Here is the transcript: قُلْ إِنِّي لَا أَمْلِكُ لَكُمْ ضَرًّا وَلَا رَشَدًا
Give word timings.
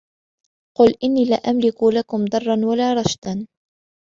قُلْ 0.77 0.93
إِنِّي 1.03 1.25
لَا 1.25 1.35
أَمْلِكُ 1.35 1.83
لَكُمْ 1.83 2.25
ضَرًّا 2.25 2.65
وَلَا 2.65 2.93
رَشَدًا 2.93 3.47